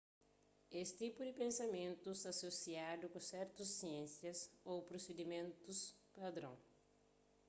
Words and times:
es 0.79 0.89
tipu 1.01 1.19
di 1.27 1.33
pensamentu 1.41 2.07
sta 2.13 2.29
asosiadu 2.35 3.05
ku 3.13 3.19
sertus 3.31 3.69
siénsias 3.79 4.39
ô 4.69 4.71
prosedimentus 4.89 5.79
padron 6.15 6.55